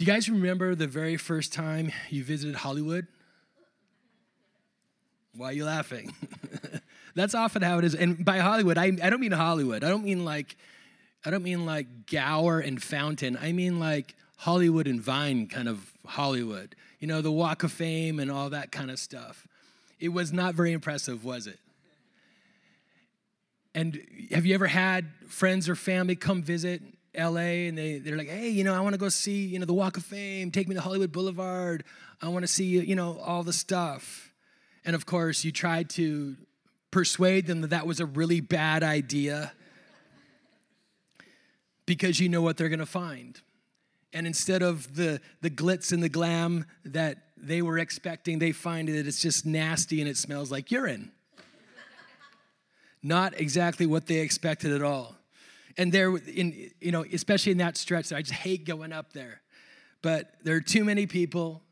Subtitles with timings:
[0.00, 3.06] Do you guys remember the very first time you visited Hollywood?
[5.36, 6.14] Why are you laughing?
[7.14, 7.94] That's often how it is.
[7.94, 9.84] And by Hollywood, I, I don't mean Hollywood.
[9.84, 10.56] I don't mean like
[11.22, 13.36] I don't mean like Gower and Fountain.
[13.42, 16.74] I mean like Hollywood and Vine kind of Hollywood.
[16.98, 19.46] You know, the Walk of Fame and all that kind of stuff.
[19.98, 21.58] It was not very impressive, was it?
[23.74, 26.80] And have you ever had friends or family come visit
[27.16, 29.66] LA and they, they're like, hey, you know, I want to go see, you know,
[29.66, 31.84] the Walk of Fame, take me to Hollywood Boulevard.
[32.22, 34.32] I want to see, you know, all the stuff.
[34.84, 36.36] And of course, you tried to
[36.90, 39.52] persuade them that that was a really bad idea
[41.86, 43.40] because you know what they're going to find.
[44.12, 48.88] And instead of the, the glitz and the glam that they were expecting, they find
[48.88, 51.12] that it's just nasty and it smells like urine.
[53.02, 55.16] Not exactly what they expected at all.
[55.76, 59.40] And there, in, you know, especially in that stretch, I just hate going up there.
[60.02, 61.62] But there are too many people.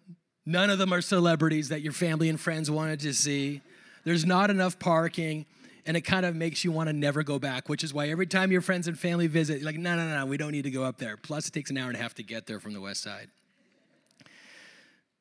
[0.47, 3.60] None of them are celebrities that your family and friends wanted to see.
[4.04, 5.46] There's not enough parking,
[5.85, 8.26] and it kind of makes you want to never go back, which is why every
[8.26, 10.85] time your friends and family visit, like, no, no, no, we don't need to go
[10.85, 11.16] up there.
[11.16, 13.29] Plus, it takes an hour and a half to get there from the west side.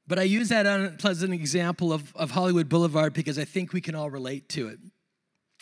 [0.08, 3.94] But I use that unpleasant example of, of Hollywood Boulevard because I think we can
[3.94, 4.80] all relate to it.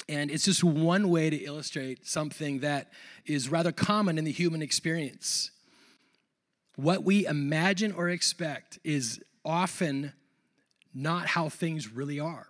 [0.08, 2.92] And it's just one way to illustrate something that
[3.26, 5.52] is rather common in the human experience.
[6.76, 10.14] What we imagine or expect is often
[10.94, 12.48] not how things really are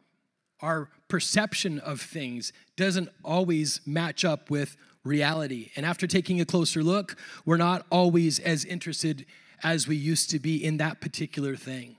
[0.61, 5.71] our perception of things doesn't always match up with reality.
[5.75, 9.25] And after taking a closer look, we're not always as interested
[9.63, 11.97] as we used to be in that particular thing.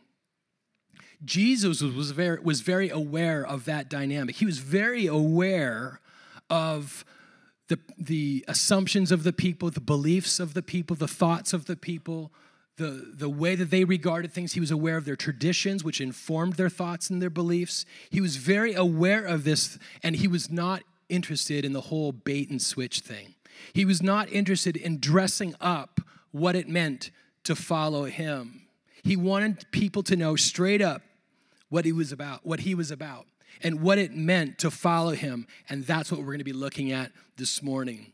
[1.25, 4.37] Jesus was very, was very aware of that dynamic.
[4.37, 6.01] He was very aware
[6.51, 7.05] of
[7.69, 11.77] the, the assumptions of the people, the beliefs of the people, the thoughts of the
[11.77, 12.33] people,
[12.77, 14.53] the, the way that they regarded things.
[14.53, 17.87] He was aware of their traditions, which informed their thoughts and their beliefs.
[18.11, 22.51] He was very aware of this, and he was not interested in the whole bait
[22.51, 23.35] and switch thing.
[23.73, 26.01] He was not interested in dressing up
[26.31, 27.11] what it meant
[27.45, 28.66] to follow him.
[29.07, 31.03] He wanted people to know straight up
[31.69, 33.27] what he was about, what he was about,
[33.63, 35.47] and what it meant to follow him.
[35.69, 38.13] And that's what we're going to be looking at this morning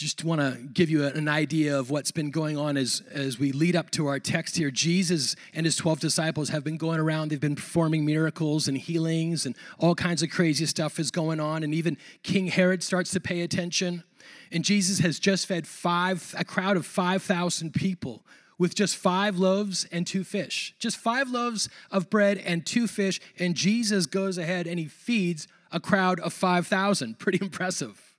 [0.00, 3.52] just want to give you an idea of what's been going on as, as we
[3.52, 4.70] lead up to our text here.
[4.70, 9.44] Jesus and his 12 disciples have been going around, they've been performing miracles and healings,
[9.44, 11.62] and all kinds of crazy stuff is going on.
[11.62, 14.02] And even King Herod starts to pay attention.
[14.50, 18.24] And Jesus has just fed five, a crowd of 5,000 people
[18.60, 20.74] with just five loaves and two fish.
[20.78, 23.18] Just five loaves of bread and two fish.
[23.38, 27.18] And Jesus goes ahead and he feeds a crowd of 5,000.
[27.18, 28.14] Pretty impressive.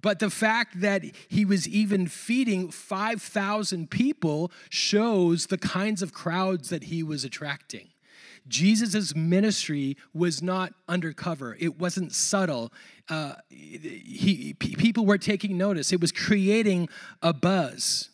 [0.00, 6.68] But the fact that he was even feeding 5,000 people shows the kinds of crowds
[6.70, 7.90] that he was attracting.
[8.48, 12.72] Jesus' ministry was not undercover, it wasn't subtle.
[13.08, 16.88] Uh, he, people were taking notice, it was creating
[17.22, 18.10] a buzz.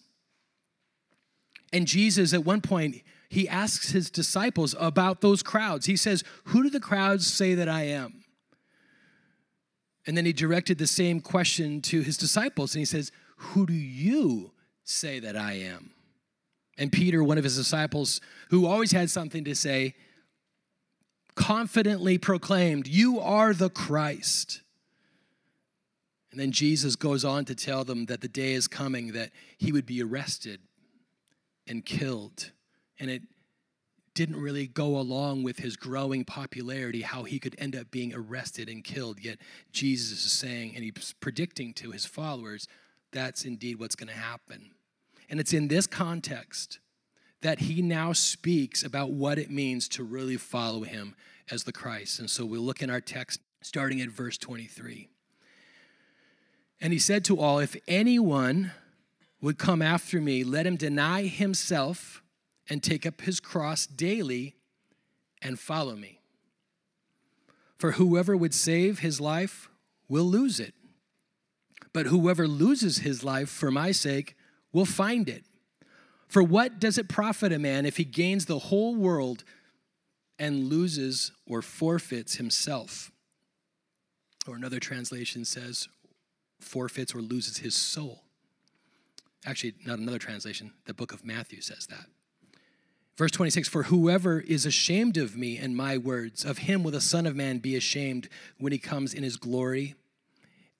[1.74, 5.86] And Jesus, at one point, he asks his disciples about those crowds.
[5.86, 8.22] He says, Who do the crowds say that I am?
[10.06, 13.72] And then he directed the same question to his disciples and he says, Who do
[13.72, 14.52] you
[14.84, 15.90] say that I am?
[16.78, 18.20] And Peter, one of his disciples,
[18.50, 19.96] who always had something to say,
[21.34, 24.60] confidently proclaimed, You are the Christ.
[26.30, 29.72] And then Jesus goes on to tell them that the day is coming that he
[29.72, 30.60] would be arrested
[31.66, 32.52] and killed.
[32.98, 33.22] And it
[34.14, 38.68] didn't really go along with his growing popularity, how he could end up being arrested
[38.68, 39.18] and killed.
[39.20, 39.38] Yet
[39.72, 42.68] Jesus is saying, and he's predicting to his followers,
[43.12, 44.70] that's indeed what's going to happen.
[45.28, 46.78] And it's in this context
[47.42, 51.14] that he now speaks about what it means to really follow him
[51.50, 52.20] as the Christ.
[52.20, 55.08] And so we'll look in our text starting at verse 23.
[56.80, 58.72] And he said to all, If anyone
[59.44, 62.22] would come after me, let him deny himself
[62.70, 64.54] and take up his cross daily
[65.42, 66.18] and follow me.
[67.76, 69.68] For whoever would save his life
[70.08, 70.72] will lose it,
[71.92, 74.34] but whoever loses his life for my sake
[74.72, 75.44] will find it.
[76.26, 79.44] For what does it profit a man if he gains the whole world
[80.38, 83.12] and loses or forfeits himself?
[84.48, 85.86] Or another translation says,
[86.60, 88.23] forfeits or loses his soul.
[89.44, 92.06] Actually, not another translation, the book of Matthew says that.
[93.16, 97.00] Verse 26 For whoever is ashamed of me and my words, of him will the
[97.00, 99.94] Son of Man be ashamed when he comes in his glory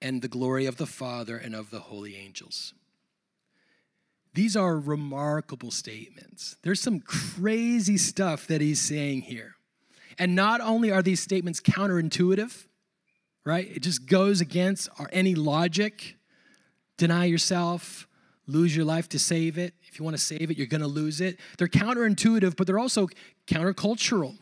[0.03, 2.75] and the glory of the Father and of the holy angels.
[4.35, 6.57] These are remarkable statements.
[6.63, 9.55] There's some crazy stuff that he's saying here.
[10.19, 12.67] And not only are these statements counterintuitive,
[13.45, 13.69] right?
[13.73, 16.17] It just goes against our, any logic.
[16.97, 18.09] Deny yourself,
[18.47, 19.75] lose your life to save it.
[19.89, 21.39] If you want to save it, you're going to lose it.
[21.59, 23.09] They're counterintuitive, but they're also
[23.47, 24.37] countercultural.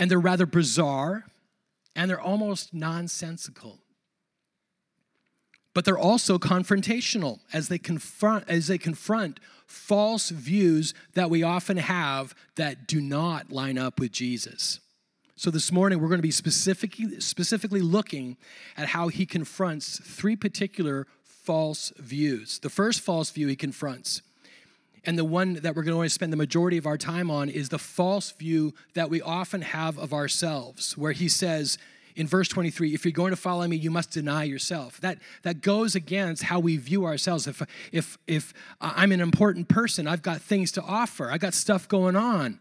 [0.00, 1.24] And they're rather bizarre,
[1.96, 3.78] and they're almost nonsensical
[5.78, 11.76] but they're also confrontational as they confront as they confront false views that we often
[11.76, 14.80] have that do not line up with Jesus.
[15.36, 18.36] So this morning we're going to be specifically specifically looking
[18.76, 21.06] at how he confronts three particular
[21.48, 22.58] false views.
[22.58, 24.20] The first false view he confronts
[25.06, 27.70] and the one that we're going to spend the majority of our time on is
[27.70, 31.78] the false view that we often have of ourselves where he says
[32.16, 35.00] in verse 23 if you're going to follow me you must deny yourself.
[35.00, 37.46] That that goes against how we view ourselves.
[37.46, 37.62] If
[37.92, 38.52] if if
[38.82, 41.30] i'm an important person i've got things to offer.
[41.30, 42.60] I got stuff going on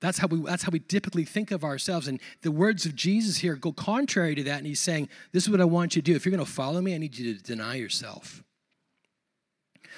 [0.00, 2.08] that's how we that's how we typically think of ourselves.
[2.08, 4.58] And the words of jesus here go contrary to that.
[4.58, 6.16] And he's saying this is what i want you to do.
[6.16, 8.42] If you're going to follow me i need you to deny yourself.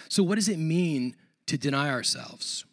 [0.08, 1.16] So what does it mean
[1.46, 2.64] to deny ourselves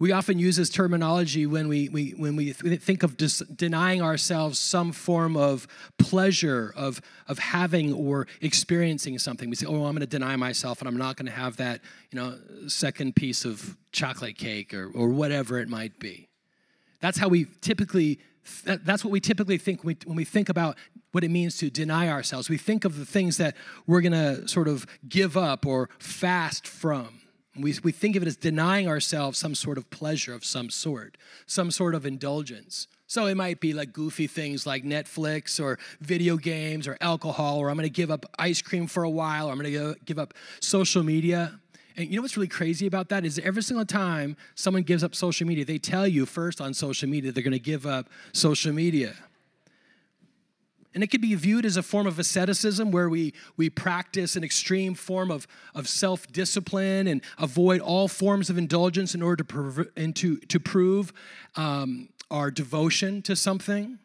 [0.00, 4.58] we often use this terminology when we, we, when we think of dis- denying ourselves
[4.58, 5.66] some form of
[5.98, 9.50] pleasure of, of having or experiencing something.
[9.50, 11.80] We say, oh, I'm going to deny myself and I'm not going to have that
[12.12, 16.28] you know, second piece of chocolate cake or, or whatever it might be.
[17.00, 18.20] That's how we typically,
[18.64, 20.78] that's what we typically think when we, when we think about
[21.10, 22.48] what it means to deny ourselves.
[22.48, 23.56] We think of the things that
[23.86, 27.20] we're going to sort of give up or fast from.
[27.58, 31.16] We, we think of it as denying ourselves some sort of pleasure of some sort,
[31.46, 32.86] some sort of indulgence.
[33.06, 37.70] So it might be like goofy things like Netflix or video games or alcohol, or
[37.70, 41.02] I'm gonna give up ice cream for a while, or I'm gonna give up social
[41.02, 41.58] media.
[41.96, 45.14] And you know what's really crazy about that is every single time someone gives up
[45.14, 49.14] social media, they tell you first on social media they're gonna give up social media.
[50.94, 54.44] And it could be viewed as a form of asceticism where we, we practice an
[54.44, 59.44] extreme form of, of self discipline and avoid all forms of indulgence in order to,
[59.44, 61.12] prov- and to, to prove
[61.56, 63.98] um, our devotion to something.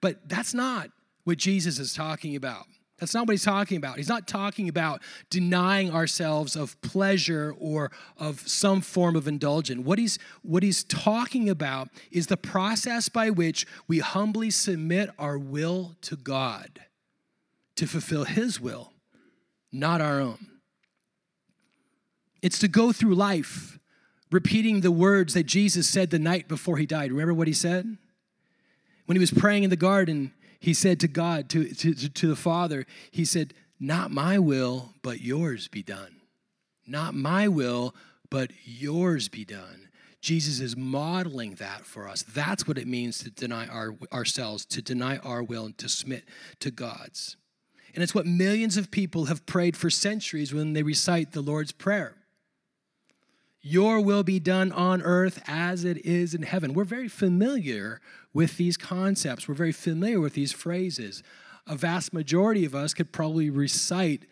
[0.00, 0.90] But that's not
[1.24, 2.66] what Jesus is talking about.
[2.98, 3.96] That's not what he's talking about.
[3.96, 9.84] He's not talking about denying ourselves of pleasure or of some form of indulgence.
[9.84, 15.38] What he's, what he's talking about is the process by which we humbly submit our
[15.38, 16.80] will to God
[17.76, 18.92] to fulfill his will,
[19.70, 20.48] not our own.
[22.42, 23.78] It's to go through life
[24.32, 27.12] repeating the words that Jesus said the night before he died.
[27.12, 27.96] Remember what he said?
[29.06, 32.36] When he was praying in the garden, he said to God, to, to, to the
[32.36, 36.20] Father, he said, Not my will, but yours be done.
[36.86, 37.94] Not my will,
[38.30, 39.88] but yours be done.
[40.20, 42.22] Jesus is modeling that for us.
[42.22, 46.24] That's what it means to deny our, ourselves, to deny our will, and to submit
[46.60, 47.36] to God's.
[47.94, 51.72] And it's what millions of people have prayed for centuries when they recite the Lord's
[51.72, 52.16] Prayer.
[53.68, 56.72] Your will be done on earth as it is in heaven.
[56.72, 58.00] We're very familiar
[58.32, 61.22] with these concepts, we're very familiar with these phrases.
[61.66, 64.24] A vast majority of us could probably recite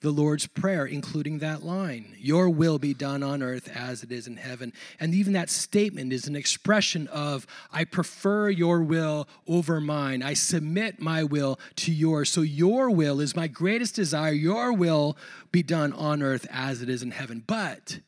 [0.00, 4.26] the Lord's Prayer, including that line Your will be done on earth as it is
[4.26, 4.72] in heaven.
[4.98, 10.22] And even that statement is an expression of, I prefer your will over mine.
[10.22, 12.30] I submit my will to yours.
[12.30, 14.32] So your will is my greatest desire.
[14.32, 15.16] Your will
[15.52, 17.44] be done on earth as it is in heaven.
[17.46, 18.00] But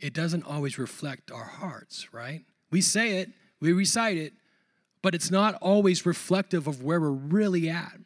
[0.00, 2.44] it doesn't always reflect our hearts, right?
[2.70, 4.32] We say it, we recite it,
[5.02, 7.98] but it's not always reflective of where we're really at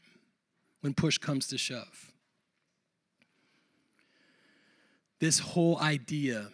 [0.80, 2.12] when push comes to shove.
[5.18, 6.48] This whole idea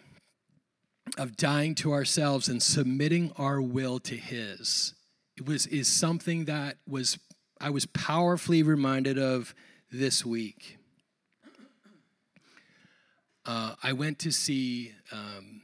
[1.17, 4.93] of dying to ourselves and submitting our will to his
[5.37, 7.19] it was is something that was
[7.61, 9.53] I was powerfully reminded of
[9.91, 10.76] this week.
[13.47, 15.61] Uh, I went to see um,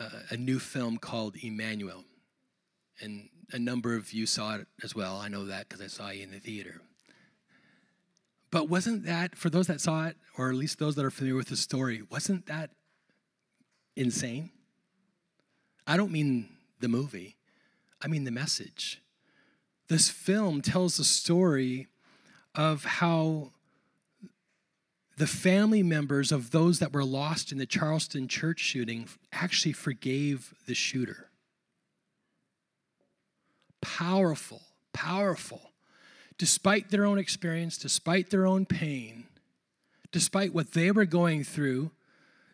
[0.00, 2.04] a, a, new film called Emanuel,
[3.02, 5.18] and a number of you saw it as well.
[5.18, 6.80] I know that because I saw you in the theater.
[8.50, 11.36] But wasn't that, for those that saw it, or at least those that are familiar
[11.36, 12.70] with the story, wasn't that
[13.94, 14.50] insane?
[15.86, 16.48] I don't mean
[16.80, 17.36] the movie,
[18.00, 19.02] I mean the message.
[19.88, 21.88] This film tells the story
[22.54, 23.51] of how
[25.22, 30.52] the family members of those that were lost in the Charleston church shooting actually forgave
[30.66, 31.28] the shooter.
[33.80, 34.62] Powerful,
[34.92, 35.70] powerful.
[36.38, 39.28] Despite their own experience, despite their own pain,
[40.10, 41.92] despite what they were going through,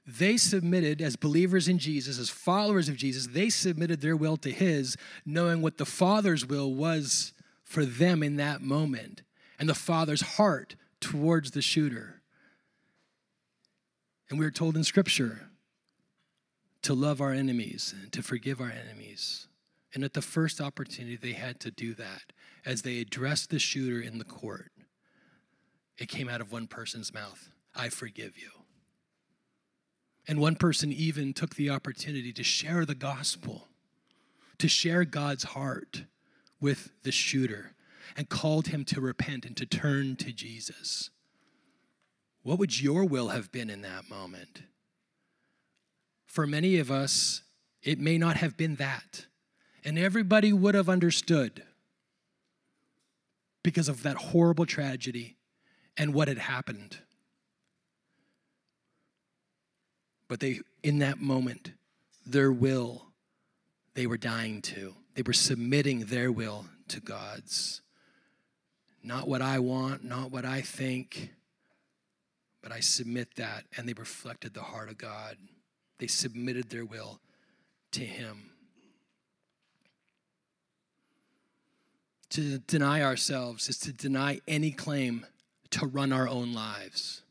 [0.06, 4.50] they submitted as believers in Jesus, as followers of Jesus, they submitted their will to
[4.50, 4.94] His,
[5.24, 7.32] knowing what the Father's will was
[7.64, 9.22] for them in that moment
[9.58, 12.17] and the Father's heart towards the shooter.
[14.30, 15.48] And we are told in Scripture
[16.82, 19.48] to love our enemies and to forgive our enemies.
[19.94, 22.32] And at the first opportunity, they had to do that
[22.64, 24.70] as they addressed the shooter in the court.
[25.96, 28.50] It came out of one person's mouth I forgive you.
[30.26, 33.68] And one person even took the opportunity to share the gospel,
[34.58, 36.04] to share God's heart
[36.60, 37.72] with the shooter,
[38.16, 41.10] and called him to repent and to turn to Jesus.
[42.48, 44.62] What would your will have been in that moment?
[46.24, 47.42] For many of us,
[47.82, 49.26] it may not have been that.
[49.84, 51.62] And everybody would have understood
[53.62, 55.36] because of that horrible tragedy
[55.98, 56.96] and what had happened.
[60.26, 61.72] But they, in that moment,
[62.26, 63.08] their will,
[63.92, 64.94] they were dying to.
[65.16, 67.82] They were submitting their will to God's.
[69.04, 71.34] Not what I want, not what I think,
[72.62, 73.64] but I submit that.
[73.76, 75.36] And they reflected the heart of God.
[75.98, 77.20] They submitted their will
[77.92, 78.50] to Him.
[82.30, 85.24] To deny ourselves is to deny any claim
[85.70, 87.22] to run our own lives.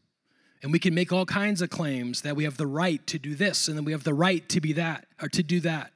[0.64, 3.36] And we can make all kinds of claims that we have the right to do
[3.36, 5.92] this and then we have the right to be that or to do that.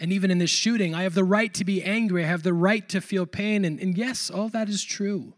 [0.00, 2.24] And even in this shooting, I have the right to be angry.
[2.24, 3.64] I have the right to feel pain.
[3.64, 5.34] And, and yes, all that is true.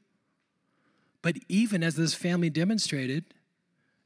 [1.26, 3.25] But even as this family demonstrated,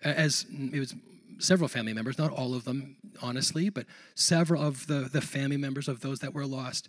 [0.02, 0.94] as it was
[1.38, 3.84] several family members, not all of them, honestly, but
[4.14, 6.88] several of the, the family members of those that were lost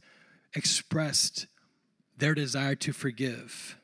[0.55, 1.47] expressed
[2.17, 3.77] their desire to forgive.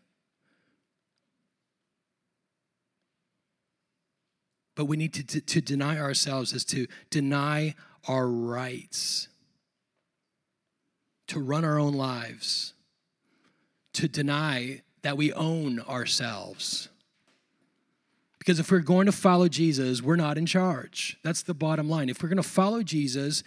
[4.74, 7.76] But we need to, to, to deny ourselves is to deny
[8.08, 9.28] our rights
[11.28, 12.74] to run our own lives,
[13.92, 16.90] to deny that we own ourselves.
[18.40, 21.18] Because if we're going to follow Jesus, we're not in charge.
[21.24, 22.10] That's the bottom line.
[22.10, 23.44] If we're going to follow Jesus,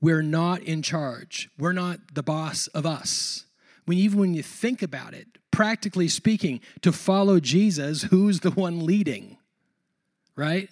[0.00, 1.50] we're not in charge.
[1.58, 3.44] We're not the boss of us.
[3.84, 8.86] When even when you think about it, practically speaking, to follow Jesus, who's the one
[8.86, 9.36] leading?
[10.40, 10.70] right?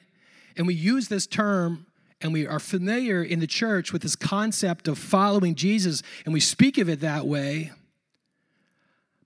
[0.56, 1.86] And we use this term
[2.20, 6.40] and we are familiar in the church with this concept of following Jesus and we
[6.40, 7.70] speak of it that way.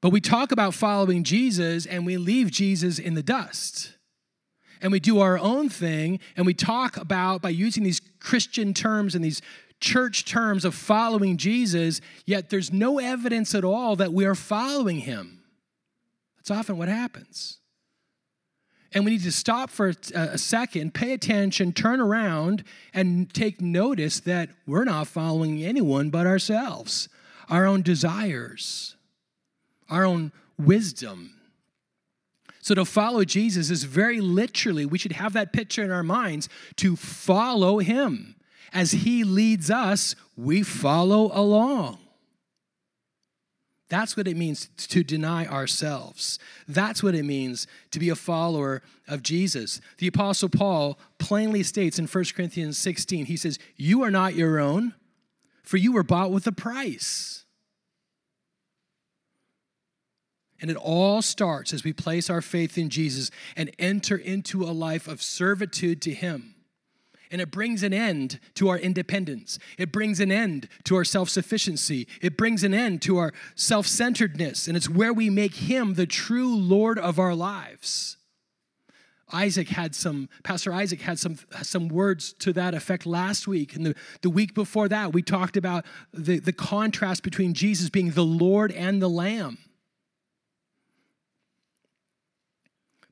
[0.02, 3.94] But we talk about following Jesus and we leave Jesus in the dust.
[4.82, 9.14] And we do our own thing and we talk about by using these Christian terms
[9.14, 9.40] and these
[9.80, 14.98] church terms of following Jesus, yet there's no evidence at all that we are following
[14.98, 15.42] him.
[16.36, 17.58] That's often what happens.
[18.92, 24.20] And we need to stop for a second, pay attention, turn around, and take notice
[24.20, 27.08] that we're not following anyone but ourselves,
[27.48, 28.96] our own desires,
[29.92, 31.34] our own wisdom.
[32.60, 36.48] So to follow Jesus is very literally, we should have that picture in our minds
[36.76, 38.36] to follow him.
[38.72, 41.98] As he leads us, we follow along.
[43.88, 46.38] That's what it means to deny ourselves.
[46.66, 49.82] That's what it means to be a follower of Jesus.
[49.98, 54.58] The Apostle Paul plainly states in 1 Corinthians 16, he says, You are not your
[54.58, 54.94] own,
[55.62, 57.41] for you were bought with a price.
[60.62, 64.72] And it all starts as we place our faith in Jesus and enter into a
[64.72, 66.54] life of servitude to Him
[67.32, 69.58] and it brings an end to our independence.
[69.78, 72.06] It brings an end to our self sufficiency.
[72.20, 76.06] It brings an end to our self centeredness, and it's where we make Him the
[76.06, 78.18] true Lord of our lives.
[79.34, 83.74] Isaac had some, Pastor Isaac had some, some words to that effect last week.
[83.74, 88.10] And the, the week before that, we talked about the, the contrast between Jesus being
[88.10, 89.56] the Lord and the Lamb.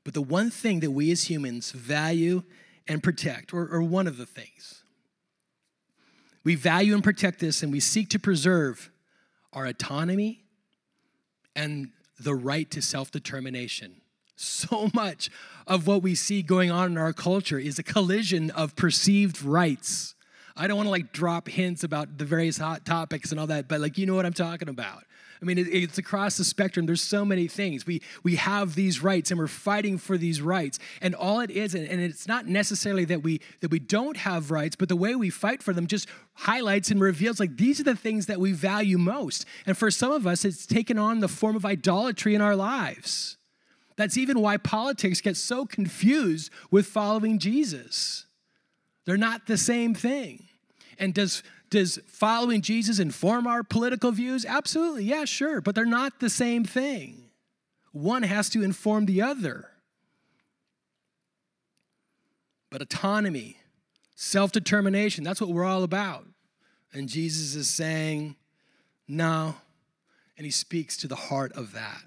[0.03, 2.43] But the one thing that we as humans value
[2.87, 4.83] and protect, or, or one of the things.
[6.43, 8.91] We value and protect this, and we seek to preserve
[9.53, 10.43] our autonomy
[11.55, 14.01] and the right to self determination.
[14.35, 15.29] So much
[15.67, 20.15] of what we see going on in our culture is a collision of perceived rights.
[20.57, 23.67] I don't want to like drop hints about the various hot topics and all that,
[23.67, 25.03] but like you know what I'm talking about.
[25.41, 26.85] I mean, it, it's across the spectrum.
[26.85, 27.85] There's so many things.
[27.85, 30.77] We, we have these rights and we're fighting for these rights.
[31.01, 34.75] And all it is, and it's not necessarily that we, that we don't have rights,
[34.75, 37.95] but the way we fight for them just highlights and reveals like these are the
[37.95, 39.45] things that we value most.
[39.65, 43.37] And for some of us, it's taken on the form of idolatry in our lives.
[43.95, 48.25] That's even why politics gets so confused with following Jesus.
[49.05, 50.47] They're not the same thing.
[50.99, 54.45] And does does following Jesus inform our political views?
[54.45, 55.05] Absolutely.
[55.05, 57.23] Yeah, sure, but they're not the same thing.
[57.93, 59.69] One has to inform the other.
[62.69, 63.57] But autonomy,
[64.15, 66.25] self determination, that's what we're all about.
[66.93, 68.35] And Jesus is saying,
[69.07, 69.55] no.
[70.37, 72.01] And he speaks to the heart of that.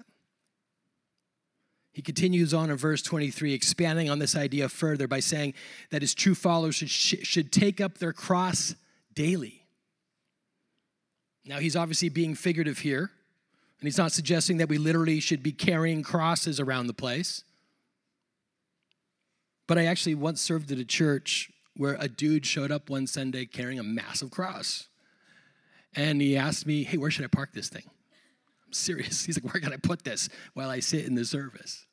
[1.91, 5.53] He continues on in verse 23, expanding on this idea further by saying
[5.91, 8.75] that his true followers should, should take up their cross
[9.15, 9.65] daily.
[11.45, 13.11] Now, he's obviously being figurative here,
[13.79, 17.43] and he's not suggesting that we literally should be carrying crosses around the place.
[19.67, 23.45] But I actually once served at a church where a dude showed up one Sunday
[23.45, 24.87] carrying a massive cross.
[25.95, 27.83] And he asked me, Hey, where should I park this thing?
[28.65, 29.25] I'm serious.
[29.25, 31.85] He's like, Where can I put this while I sit in the service?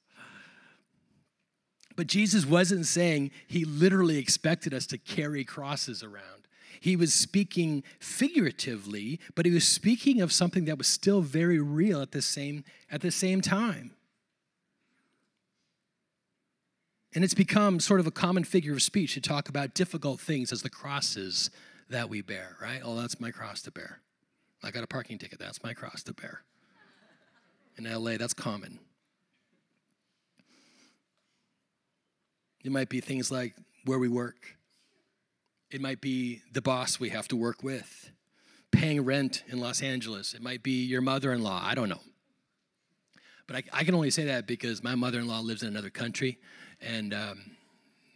[1.95, 6.42] But Jesus wasn't saying he literally expected us to carry crosses around.
[6.83, 12.03] He was speaking figuratively, but he was speaking of something that was still very real
[12.03, 13.93] at the same, at the same time.
[17.15, 20.51] And it's become sort of a common figure of speech to talk about difficult things
[20.51, 21.51] as the crosses
[21.89, 22.81] that we bear, right?
[22.85, 24.01] Oh, that's my cross to bear.
[24.65, 26.43] I got a parking ticket, that's my cross to bear.
[27.79, 28.81] In LA, that's common.
[32.65, 34.57] It might be things like where we work.
[35.73, 38.11] It might be the boss we have to work with,
[38.71, 40.35] paying rent in Los Angeles.
[40.35, 41.63] It might be your mother in law.
[41.65, 42.03] I don't know.
[43.47, 45.89] But I, I, can only say that because my mother in law lives in another
[45.89, 46.39] country,
[46.83, 47.53] and um,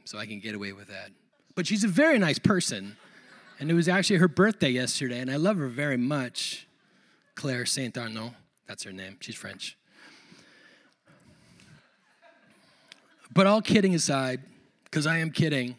[0.04, 1.10] so I can get away with that.
[1.54, 2.98] But she's a very nice person,
[3.58, 6.68] and it was actually her birthday yesterday, and I love her very much.
[7.36, 8.34] Claire Saint Arnaud,
[8.68, 9.16] that's her name.
[9.20, 9.78] She's French.
[13.32, 14.42] But all kidding aside,
[14.84, 15.76] because I am kidding,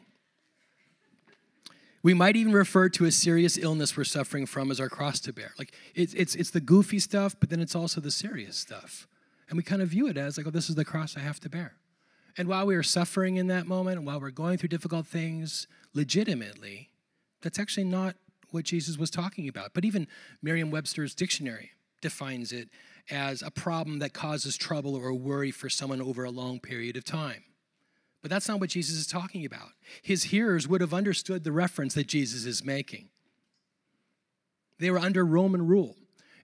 [2.08, 5.34] we might even refer to a serious illness we're suffering from as our cross to
[5.34, 5.52] bear.
[5.60, 9.10] Like it's, it's, it's the goofy stuff, but then it's also the serious stuff.
[9.50, 11.42] And we kind of view it as like, oh, this is the cross I have
[11.42, 11.74] to bear.
[12.38, 15.68] And while we are suffering in that moment, and while we're going through difficult things
[15.94, 16.92] legitimately,
[17.42, 18.16] that's actually not
[18.52, 19.74] what Jesus was talking about.
[19.74, 20.08] But even
[20.42, 22.70] Merriam Webster's dictionary defines it
[23.12, 27.04] as a problem that causes trouble or worry for someone over a long period of
[27.04, 27.44] time.
[28.22, 29.70] But that's not what Jesus is talking about.
[30.02, 33.10] His hearers would have understood the reference that Jesus is making.
[34.80, 35.96] They were under Roman rule,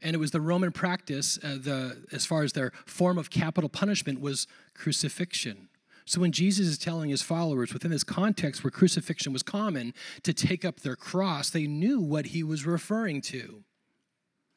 [0.01, 3.69] and it was the Roman practice, uh, the, as far as their form of capital
[3.69, 5.69] punishment, was crucifixion.
[6.05, 10.33] So when Jesus is telling his followers within this context where crucifixion was common to
[10.33, 13.63] take up their cross, they knew what he was referring to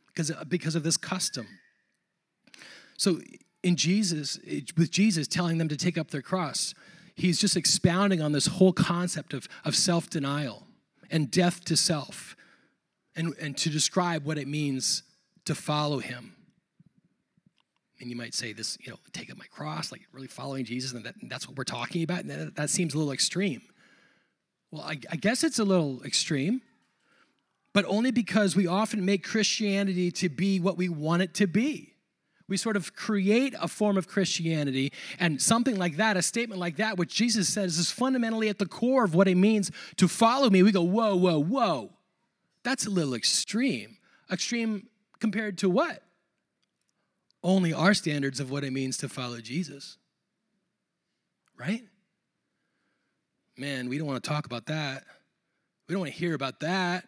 [0.08, 1.46] because, because of this custom.
[2.98, 3.20] So
[3.62, 4.38] in Jesus,
[4.76, 6.74] with Jesus telling them to take up their cross,
[7.16, 10.66] he's just expounding on this whole concept of, of self denial
[11.10, 12.36] and death to self
[13.16, 15.02] and, and to describe what it means
[15.46, 16.34] to follow him.
[17.98, 20.92] And you might say this, you know, take up my cross, like really following Jesus,
[20.92, 22.20] and, that, and that's what we're talking about.
[22.20, 23.62] And that, that seems a little extreme.
[24.70, 26.60] Well, I, I guess it's a little extreme,
[27.72, 31.94] but only because we often make Christianity to be what we want it to be.
[32.48, 36.76] We sort of create a form of Christianity, and something like that, a statement like
[36.76, 40.48] that, which Jesus says is fundamentally at the core of what it means to follow
[40.48, 40.62] me.
[40.62, 41.90] We go, whoa, whoa, whoa.
[42.62, 43.96] That's a little extreme.
[44.30, 46.02] Extreme compared to what?
[47.42, 49.98] Only our standards of what it means to follow Jesus.
[51.58, 51.82] Right?
[53.56, 55.04] Man, we don't want to talk about that.
[55.88, 57.04] We don't want to hear about that.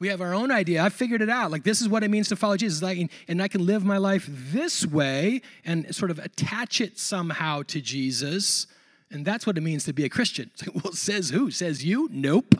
[0.00, 0.82] We have our own idea.
[0.82, 1.50] I figured it out.
[1.50, 2.82] Like, this is what it means to follow Jesus.
[2.82, 7.62] Like, and I can live my life this way and sort of attach it somehow
[7.64, 8.68] to Jesus.
[9.10, 10.50] And that's what it means to be a Christian.
[10.74, 11.50] well, says who?
[11.50, 12.08] Says you?
[12.12, 12.54] Nope.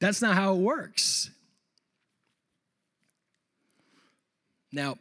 [0.00, 1.30] That's not how it works.
[4.72, 4.96] Now,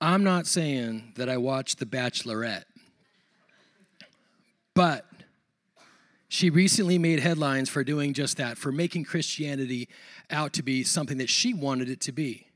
[0.00, 2.64] I'm not saying that I watched The Bachelorette,
[4.74, 5.06] but
[6.34, 9.88] she recently made headlines for doing just that, for making Christianity
[10.30, 12.48] out to be something that she wanted it to be.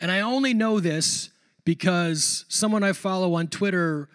[0.00, 1.28] And I only know this
[1.66, 4.08] because someone I follow on Twitter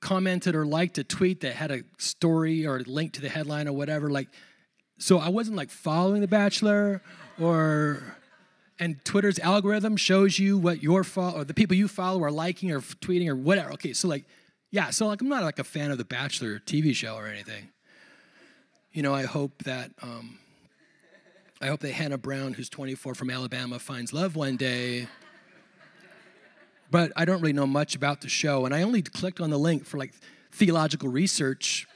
[0.00, 3.66] commented or liked a tweet that had a story or a link to the headline
[3.66, 4.10] or whatever.
[4.10, 4.28] Like,
[4.98, 7.00] so I wasn't like following The Bachelor
[7.40, 8.02] or.
[8.78, 12.70] And Twitter's algorithm shows you what your follow or the people you follow are liking
[12.70, 13.72] or tweeting or whatever.
[13.72, 14.24] Okay, so like,
[14.70, 17.70] yeah, so like I'm not like a fan of the Bachelor TV show or anything
[18.98, 20.40] you know, I hope that um,
[21.62, 25.06] I hope that Hannah Brown, who's 24 from Alabama, finds love one day.
[26.90, 29.56] But I don't really know much about the show, and I only clicked on the
[29.56, 30.14] link for like
[30.50, 31.86] theological research.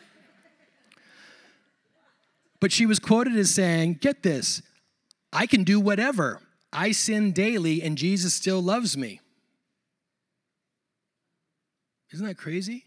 [2.60, 4.62] But she was quoted as saying, Get this,
[5.32, 6.38] I can do whatever.
[6.72, 9.20] I sin daily and Jesus still loves me.
[12.12, 12.84] Isn't that crazy?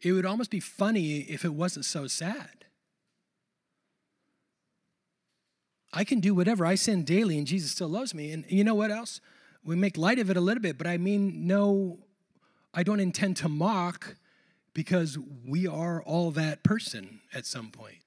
[0.00, 2.59] It would almost be funny if it wasn't so sad.
[5.92, 6.64] I can do whatever.
[6.64, 8.32] I sin daily and Jesus still loves me.
[8.32, 9.20] And you know what else?
[9.64, 11.98] We make light of it a little bit, but I mean, no,
[12.72, 14.16] I don't intend to mock
[14.72, 17.98] because we are all that person at some point.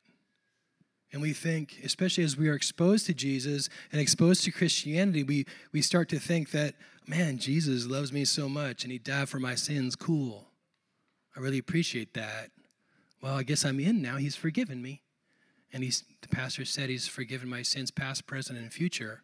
[1.11, 5.45] And we think, especially as we are exposed to Jesus and exposed to Christianity, we,
[5.71, 6.73] we start to think that,
[7.05, 9.95] man, Jesus loves me so much and he died for my sins.
[9.95, 10.47] Cool.
[11.35, 12.49] I really appreciate that.
[13.21, 14.17] Well, I guess I'm in now.
[14.17, 15.02] He's forgiven me.
[15.73, 19.23] And he's, the pastor said he's forgiven my sins, past, present, and future.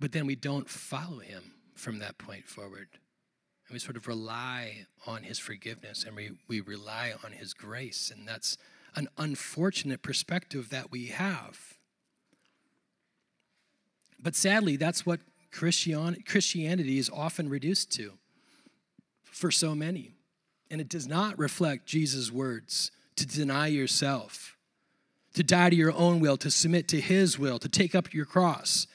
[0.00, 2.88] But then we don't follow him from that point forward.
[3.68, 8.10] And we sort of rely on his forgiveness and we, we rely on his grace.
[8.14, 8.56] And that's
[8.96, 11.74] an unfortunate perspective that we have.
[14.18, 15.20] But sadly, that's what
[15.52, 18.14] Christian, Christianity is often reduced to
[19.24, 20.12] for so many.
[20.70, 24.56] And it does not reflect Jesus' words to deny yourself,
[25.34, 28.24] to die to your own will, to submit to his will, to take up your
[28.24, 28.86] cross,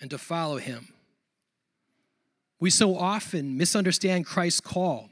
[0.00, 0.88] and to follow him.
[2.62, 5.10] We so often misunderstand Christ's call.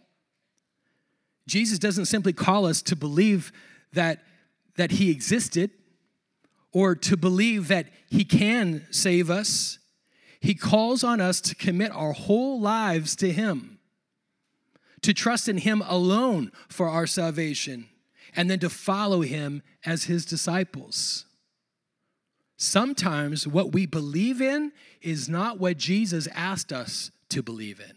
[1.49, 3.53] Jesus doesn't simply call us to believe
[3.93, 4.23] that,
[4.77, 5.71] that He existed
[6.73, 9.81] or to believe that He can save us.
[10.39, 13.81] He calls on us to commit our whole lives to Him,
[15.03, 17.89] to trust in Him alone for our salvation,
[18.35, 21.27] and then to follow Him as His disciples.
[22.57, 27.97] Sometimes what we believe in is not what Jesus asked us to believe in.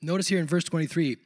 [0.00, 1.16] Notice here in verse 23,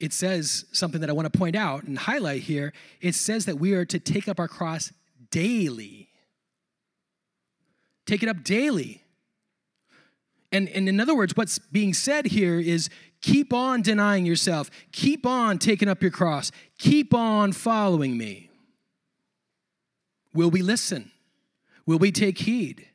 [0.00, 2.72] it says something that I want to point out and highlight here.
[3.00, 4.92] It says that we are to take up our cross
[5.30, 6.08] daily.
[8.06, 9.02] Take it up daily.
[10.52, 12.88] And, and in other words, what's being said here is
[13.20, 18.50] keep on denying yourself, keep on taking up your cross, keep on following me.
[20.34, 21.10] Will we listen?
[21.86, 22.86] Will we take heed?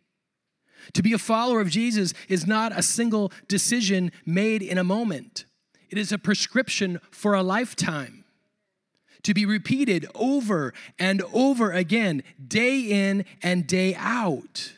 [0.93, 5.45] To be a follower of Jesus is not a single decision made in a moment,
[5.89, 8.25] it is a prescription for a lifetime.
[9.23, 14.73] To be repeated over and over again, day in and day out.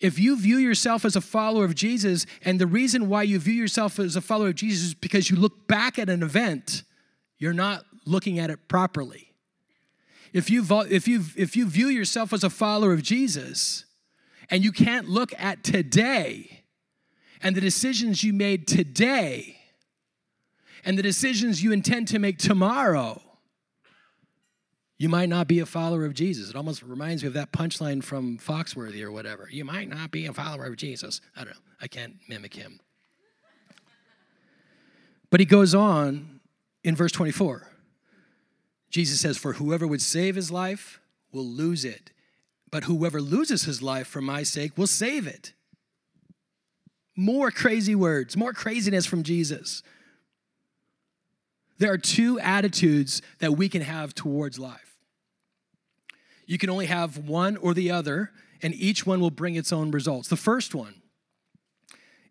[0.00, 3.54] If you view yourself as a follower of Jesus, and the reason why you view
[3.54, 6.82] yourself as a follower of Jesus is because you look back at an event,
[7.38, 9.32] you're not looking at it properly.
[10.32, 13.84] If you, if you, if you view yourself as a follower of Jesus,
[14.50, 16.64] and you can't look at today
[17.42, 19.56] and the decisions you made today
[20.84, 23.20] and the decisions you intend to make tomorrow,
[24.98, 26.48] you might not be a follower of Jesus.
[26.48, 29.48] It almost reminds me of that punchline from Foxworthy or whatever.
[29.50, 31.20] You might not be a follower of Jesus.
[31.36, 31.60] I don't know.
[31.80, 32.80] I can't mimic him.
[35.28, 36.40] But he goes on
[36.82, 37.68] in verse 24.
[38.90, 42.12] Jesus says, For whoever would save his life will lose it,
[42.70, 45.52] but whoever loses his life for my sake will save it.
[47.14, 49.82] More crazy words, more craziness from Jesus.
[51.78, 54.96] There are two attitudes that we can have towards life.
[56.46, 58.30] You can only have one or the other,
[58.62, 60.28] and each one will bring its own results.
[60.28, 60.94] The first one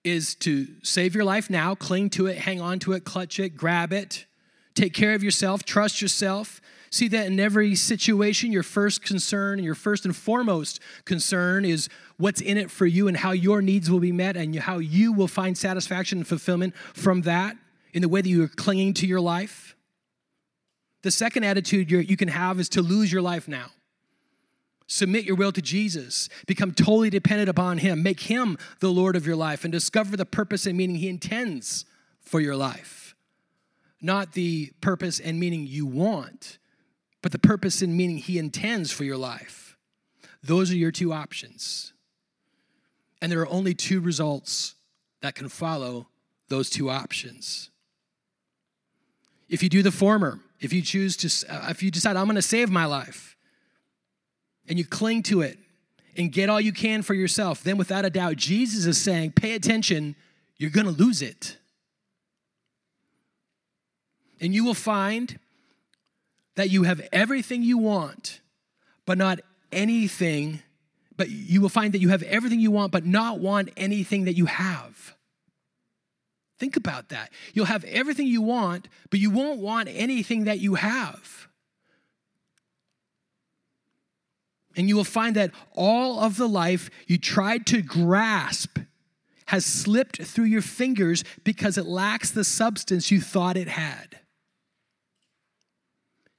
[0.04, 3.58] is to save your life now, cling to it, hang on to it, clutch it,
[3.58, 4.26] grab it,
[4.74, 6.62] take care of yourself, trust yourself,
[6.96, 11.90] See that in every situation, your first concern, and your first and foremost concern is
[12.16, 15.12] what's in it for you and how your needs will be met and how you
[15.12, 17.58] will find satisfaction and fulfillment from that
[17.96, 19.78] in the way that you are clinging to your life.
[21.02, 23.68] The second attitude you can have is to lose your life now.
[24.86, 26.28] Submit your will to Jesus.
[26.46, 28.04] Become totally dependent upon Him.
[28.04, 31.86] Make Him the Lord of your life and discover the purpose and meaning He intends
[32.20, 33.16] for your life.
[34.02, 36.58] Not the purpose and meaning you want,
[37.22, 39.78] but the purpose and meaning He intends for your life.
[40.44, 41.94] Those are your two options.
[43.22, 44.76] And there are only two results
[45.22, 46.10] that can follow
[46.50, 47.72] those two options.
[49.48, 52.36] If you do the former, if you choose to, uh, if you decide, I'm going
[52.36, 53.36] to save my life,
[54.68, 55.60] and you cling to it
[56.18, 59.54] and get all you can for yourself, then without a doubt, Jesus is saying, pay
[59.54, 60.16] attention,
[60.58, 61.58] you're going to lose it.
[64.40, 65.40] And you will find
[66.56, 68.40] that you have everything you want,
[69.06, 69.40] but not
[69.72, 70.62] anything,
[71.18, 74.36] but you will find that you have everything you want, but not want anything that
[74.36, 75.15] you have.
[76.58, 77.32] Think about that.
[77.54, 81.48] You'll have everything you want, but you won't want anything that you have.
[84.78, 88.80] And you will find that all of the life you tried to grasp
[89.48, 94.20] has slipped through your fingers because it lacks the substance you thought it had.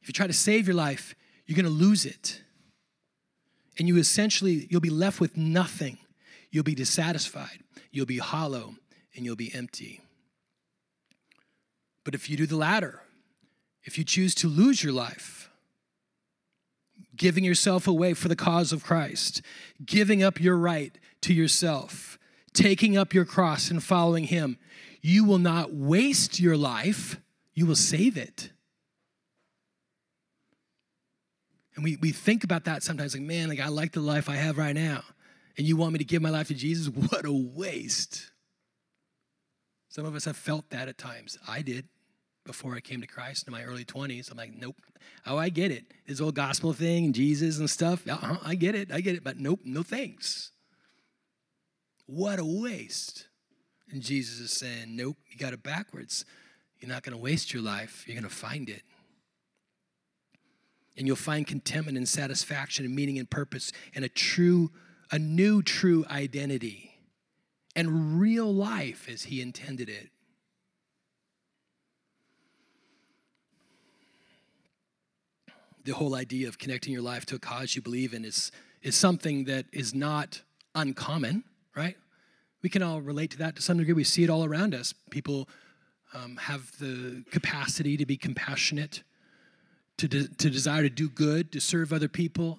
[0.02, 1.14] If you try to save your life,
[1.46, 2.42] you're going to lose it.
[3.78, 5.98] And you essentially you'll be left with nothing.
[6.50, 7.58] You'll be dissatisfied,
[7.90, 8.76] you'll be hollow,
[9.14, 10.00] and you'll be empty.
[12.06, 13.02] But if you do the latter,
[13.82, 15.50] if you choose to lose your life,
[17.16, 19.42] giving yourself away for the cause of Christ,
[19.84, 22.16] giving up your right to yourself,
[22.54, 24.56] taking up your cross and following Him,
[25.00, 27.18] you will not waste your life,
[27.54, 28.52] you will save it.
[31.74, 34.36] And we, we think about that sometimes like, man, like I like the life I
[34.36, 35.02] have right now.
[35.58, 36.86] And you want me to give my life to Jesus?
[37.10, 38.30] What a waste.
[39.88, 41.36] Some of us have felt that at times.
[41.48, 41.88] I did
[42.46, 44.30] before I came to Christ in my early 20s.
[44.30, 44.76] I'm like, nope.
[45.26, 45.84] Oh, I get it.
[46.06, 48.08] This whole gospel thing and Jesus and stuff.
[48.08, 48.92] Uh-huh, I get it.
[48.92, 49.24] I get it.
[49.24, 50.52] But nope, no thanks.
[52.06, 53.26] What a waste.
[53.90, 56.24] And Jesus is saying, nope, you got it backwards.
[56.80, 58.82] You're not going to waste your life, you're going to find it.
[60.96, 64.70] And you'll find contentment and satisfaction and meaning and purpose and a true,
[65.10, 66.94] a new true identity
[67.74, 70.08] and real life as He intended it.
[75.86, 78.50] The whole idea of connecting your life to a cause you believe in is,
[78.82, 80.42] is something that is not
[80.74, 81.44] uncommon,
[81.76, 81.96] right?
[82.62, 83.94] We can all relate to that to some degree.
[83.94, 84.92] We see it all around us.
[85.10, 85.48] People
[86.12, 89.04] um, have the capacity to be compassionate,
[89.98, 92.58] to, de- to desire to do good, to serve other people.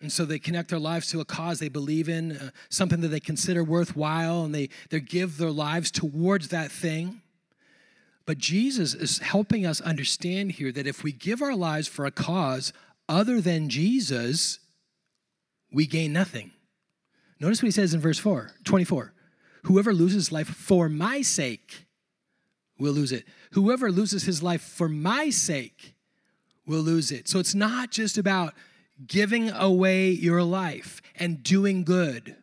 [0.00, 3.08] And so they connect their lives to a cause they believe in, uh, something that
[3.08, 7.20] they consider worthwhile, and they, they give their lives towards that thing.
[8.26, 12.10] But Jesus is helping us understand here that if we give our lives for a
[12.10, 12.72] cause
[13.08, 14.58] other than Jesus,
[15.72, 16.50] we gain nothing.
[17.38, 19.12] Notice what he says in verse 4, 24.
[19.64, 21.86] Whoever loses life for my sake
[22.78, 23.24] will lose it.
[23.52, 25.94] Whoever loses his life for my sake
[26.66, 27.28] will lose it.
[27.28, 28.54] So it's not just about
[29.06, 32.36] giving away your life and doing good.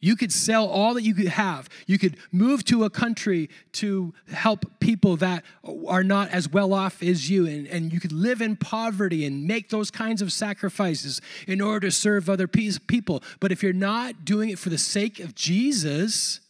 [0.00, 1.68] You could sell all that you could have.
[1.86, 5.44] You could move to a country to help people that
[5.88, 9.46] are not as well off as you, and, and you could live in poverty and
[9.46, 13.22] make those kinds of sacrifices in order to serve other people.
[13.40, 16.40] But if you're not doing it for the sake of Jesus,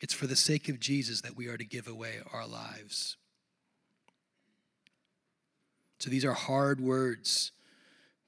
[0.00, 3.16] it's for the sake of Jesus that we are to give away our lives.
[6.00, 7.52] So these are hard words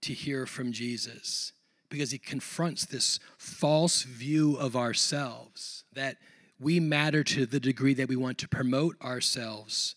[0.03, 1.53] to hear from Jesus
[1.89, 6.17] because he confronts this false view of ourselves that
[6.61, 9.95] we matter to the degree that we want to promote ourselves.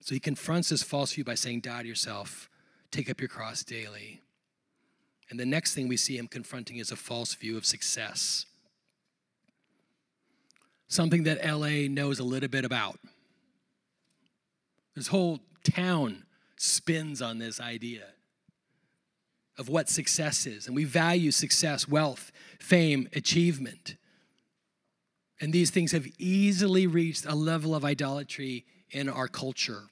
[0.00, 2.48] So he confronts this false view by saying, Die to yourself,
[2.90, 4.22] take up your cross daily.
[5.28, 8.46] And the next thing we see him confronting is a false view of success.
[10.86, 13.00] Something that LA knows a little bit about.
[14.94, 16.25] This whole town
[16.56, 18.04] spins on this idea
[19.58, 20.66] of what success is.
[20.66, 23.96] And we value success, wealth, fame, achievement.
[25.40, 29.84] And these things have easily reached a level of idolatry in our culture.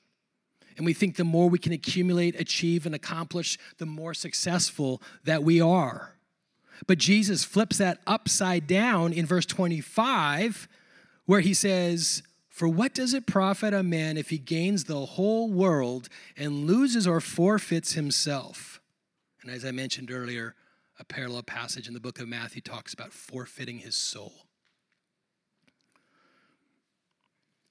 [0.77, 5.44] And we think the more we can accumulate, achieve, and accomplish, the more successful that
[5.44, 6.16] we are.
[6.87, 10.68] But Jesus flips that upside down in verse 25,
[11.27, 12.22] where he says,
[12.54, 17.04] for what does it profit a man if he gains the whole world and loses
[17.04, 18.80] or forfeits himself?
[19.42, 20.54] And as I mentioned earlier,
[21.00, 24.46] a parallel passage in the book of Matthew talks about forfeiting his soul.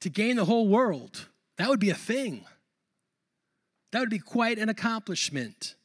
[0.02, 2.43] To gain the whole world, that would be a thing.
[3.93, 5.76] That would be quite an accomplishment.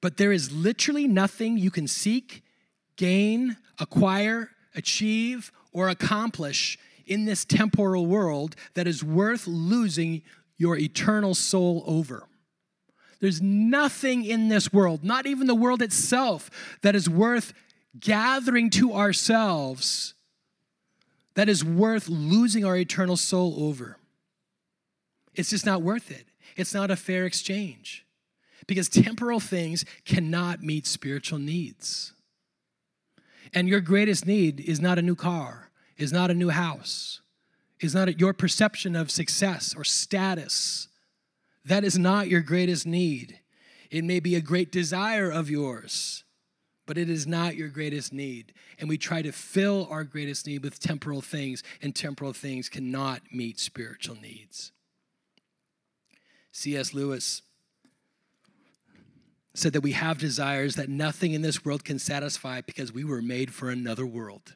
[0.00, 2.44] But there is literally nothing you can seek,
[2.94, 10.22] gain, acquire, achieve, or accomplish in this temporal world that is worth losing
[10.56, 12.26] your eternal soul over.
[13.20, 16.50] There's nothing in this world, not even the world itself,
[16.82, 17.52] that is worth
[17.98, 20.14] gathering to ourselves,
[21.34, 23.96] that is worth losing our eternal soul over.
[25.34, 26.26] It's just not worth it.
[26.56, 28.04] It's not a fair exchange
[28.66, 32.12] because temporal things cannot meet spiritual needs.
[33.54, 37.20] And your greatest need is not a new car, is not a new house,
[37.80, 40.88] is not your perception of success or status.
[41.64, 43.40] That is not your greatest need.
[43.90, 46.24] It may be a great desire of yours,
[46.86, 48.52] but it is not your greatest need.
[48.78, 53.22] And we try to fill our greatest need with temporal things, and temporal things cannot
[53.32, 54.72] meet spiritual needs.
[56.52, 56.92] C.S.
[56.92, 57.42] Lewis
[59.58, 63.20] said that we have desires that nothing in this world can satisfy because we were
[63.20, 64.54] made for another world.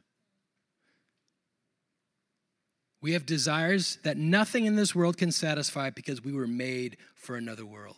[3.01, 7.37] We have desires that nothing in this world can satisfy because we were made for
[7.37, 7.97] another world.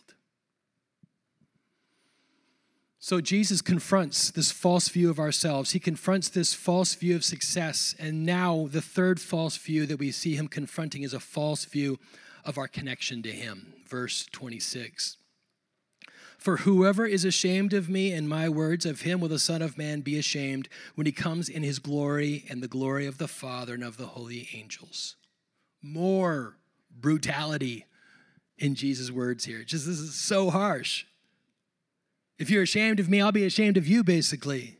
[2.97, 5.73] So Jesus confronts this false view of ourselves.
[5.73, 7.93] He confronts this false view of success.
[7.99, 11.99] And now, the third false view that we see him confronting is a false view
[12.43, 13.73] of our connection to him.
[13.87, 15.17] Verse 26.
[16.45, 19.79] For whoever is ashamed of me and my words, of him will the Son of
[19.79, 23.73] Man be ashamed when he comes in his glory and the glory of the Father
[23.73, 25.15] and of the holy angels.
[25.81, 26.55] More
[26.91, 27.85] brutality
[28.59, 29.63] in Jesus' words here.
[29.63, 31.05] Just this is so harsh.
[32.37, 34.77] If you're ashamed of me, I'll be ashamed of you, basically.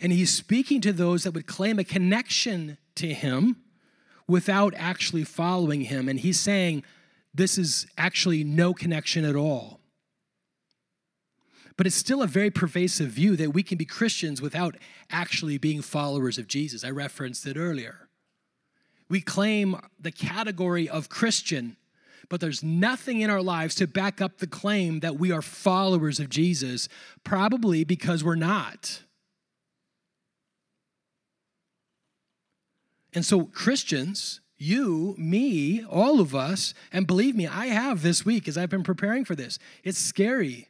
[0.00, 3.56] And he's speaking to those that would claim a connection to him
[4.28, 6.08] without actually following him.
[6.08, 6.84] And he's saying
[7.34, 9.80] this is actually no connection at all.
[11.76, 14.76] But it's still a very pervasive view that we can be Christians without
[15.10, 16.84] actually being followers of Jesus.
[16.84, 18.08] I referenced it earlier.
[19.08, 21.76] We claim the category of Christian,
[22.28, 26.20] but there's nothing in our lives to back up the claim that we are followers
[26.20, 26.88] of Jesus,
[27.22, 29.02] probably because we're not.
[33.12, 38.48] And so, Christians, you, me, all of us, and believe me, I have this week
[38.48, 39.58] as I've been preparing for this.
[39.84, 40.68] It's scary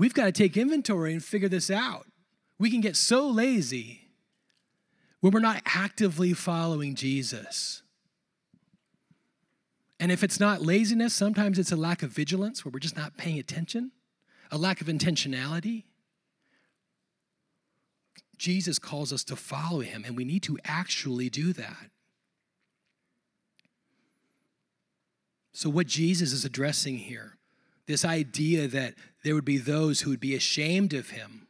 [0.00, 2.06] We've got to take inventory and figure this out.
[2.58, 4.08] We can get so lazy
[5.20, 7.82] when we're not actively following Jesus.
[10.00, 13.18] And if it's not laziness, sometimes it's a lack of vigilance where we're just not
[13.18, 13.92] paying attention,
[14.50, 15.84] a lack of intentionality.
[18.38, 21.90] Jesus calls us to follow him, and we need to actually do that.
[25.52, 27.36] So, what Jesus is addressing here
[27.86, 31.46] this idea that there would be those who would be ashamed of him.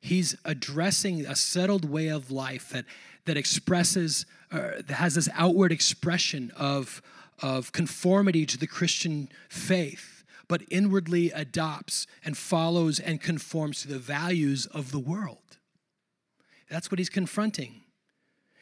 [0.00, 2.84] He's addressing a settled way of life that,
[3.24, 7.00] that expresses, uh, that has this outward expression of,
[7.40, 13.98] of conformity to the Christian faith, but inwardly adopts and follows and conforms to the
[13.98, 15.38] values of the world.
[16.68, 17.82] That's what he's confronting.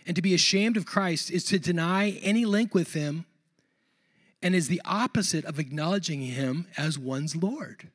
[0.07, 3.25] And to be ashamed of Christ is to deny any link with him
[4.43, 7.89] and is the opposite of acknowledging him as one's Lord.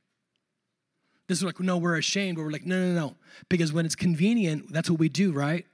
[1.27, 3.15] This is like, no, we're ashamed, but we're like, no, no, no.
[3.49, 5.65] Because when it's convenient, that's what we do, right?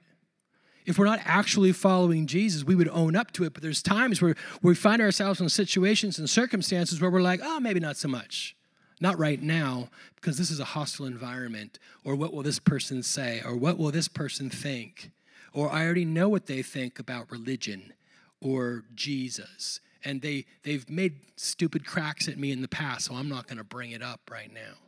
[0.84, 3.54] If we're not actually following Jesus, we would own up to it.
[3.54, 7.60] But there's times where, we find ourselves in situations and circumstances where we're like, oh,
[7.60, 8.56] maybe not so much.
[9.00, 11.78] Not right now, because this is a hostile environment.
[12.04, 13.40] Or what will this person say?
[13.44, 15.10] Or what will this person think?
[15.52, 17.92] Or I already know what they think about religion
[18.40, 23.28] or Jesus and they they've made stupid cracks at me in the past, so I'm
[23.28, 24.83] not going to bring it up right now.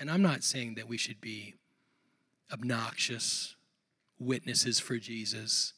[0.00, 1.54] And I'm not saying that we should be
[2.50, 3.54] obnoxious
[4.18, 5.74] witnesses for Jesus.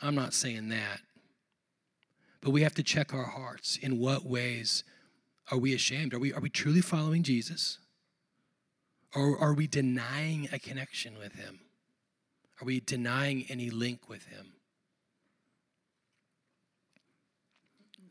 [0.00, 1.00] I'm not saying that.
[2.40, 3.76] But we have to check our hearts.
[3.76, 4.82] In what ways
[5.52, 6.14] are we ashamed?
[6.14, 7.78] Are we, are we truly following Jesus?
[9.14, 11.60] Or are we denying a connection with him?
[12.60, 14.54] Are we denying any link with him?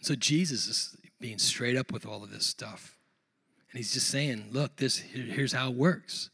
[0.01, 2.97] So Jesus is being straight up with all of this stuff.
[3.73, 6.29] And he's just saying, look, this here's how it works.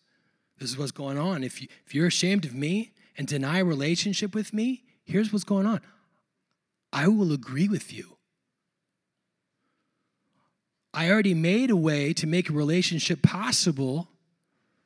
[0.58, 1.42] This is what's going on.
[1.42, 5.46] If you if you're ashamed of me and deny a relationship with me, here's what's
[5.46, 5.80] going on.
[6.92, 8.18] I will agree with you.
[10.94, 14.10] I already made a way to make a relationship possible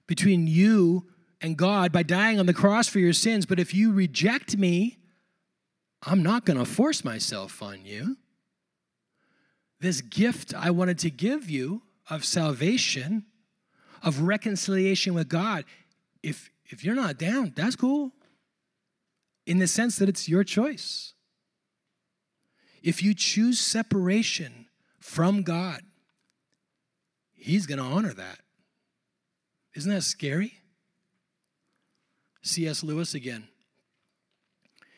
[0.06, 1.08] between you
[1.42, 3.48] and God by dying on the cross for your sins.
[3.48, 5.00] But if you reject me,
[6.04, 8.18] I'm not going to force myself on you
[9.80, 13.26] this gift I wanted to give you of salvation,
[14.01, 15.66] of reconciliation with God,
[16.22, 18.12] if, if you're not down, that's cool.
[19.45, 21.14] In the sense that it's your choice.
[22.82, 24.68] If you choose separation
[24.99, 25.82] from God,
[27.34, 28.39] He's going to honor that.
[29.76, 30.54] Isn't that scary?
[32.41, 32.84] C.S.
[32.84, 33.47] Lewis again.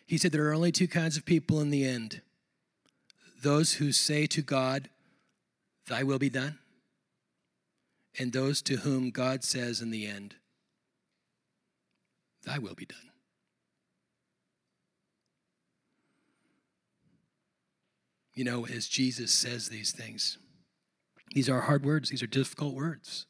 [0.06, 2.22] He said there are only two kinds of people in the end
[3.41, 4.89] those who say to God,
[5.88, 6.58] Thy will be done,
[8.18, 10.36] and those to whom God says in the end,
[12.43, 12.99] Thy will be done.
[18.34, 20.38] You know, as Jesus says these things,
[21.34, 23.26] These are hard words, these are difficult words.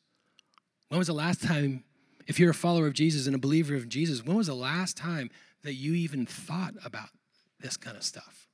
[0.89, 1.83] When was the last time,
[2.27, 4.97] if you're a follower of Jesus and a believer of Jesus, when was the last
[4.97, 5.29] time
[5.63, 7.09] that you even thought about
[7.59, 8.47] this kind of stuff?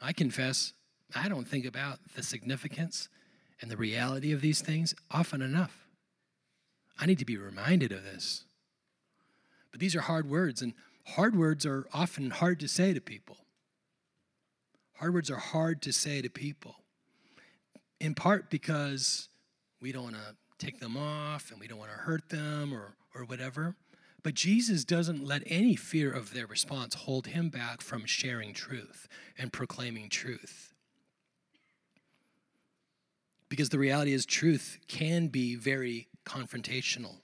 [0.00, 0.72] I confess,
[1.14, 3.08] I don't think about the significance
[3.60, 5.86] and the reality of these things often enough.
[6.98, 8.44] I need to be reminded of this.
[9.70, 13.36] But these are hard words, and hard words are often hard to say to people.
[14.94, 16.76] Hard words are hard to say to people,
[18.00, 19.28] in part because
[19.80, 22.94] we don't want to take them off and we don't want to hurt them or,
[23.14, 23.76] or whatever.
[24.22, 29.08] But Jesus doesn't let any fear of their response hold him back from sharing truth
[29.38, 30.69] and proclaiming truth.
[33.50, 37.16] Because the reality is, truth can be very confrontational.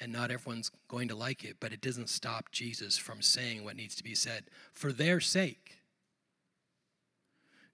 [0.00, 3.76] And not everyone's going to like it, but it doesn't stop Jesus from saying what
[3.76, 5.76] needs to be said for their sake.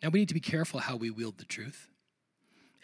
[0.03, 1.89] Now, we need to be careful how we wield the truth